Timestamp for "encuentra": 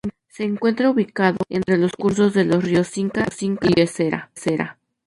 0.43-0.89